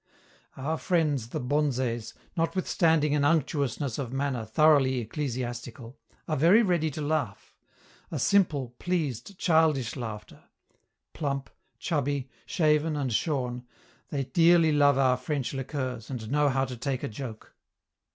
[0.57, 5.95] Our friends the bonzes, notwithstanding an unctuousness of manner thoroughly ecclesiastical,
[6.27, 7.55] are very ready to laugh
[8.09, 10.45] a simple, pleased, childish laughter;
[11.13, 13.67] plump, chubby, shaven and shorn,
[14.09, 17.55] they dearly love our French liqueurs and know how to take a joke.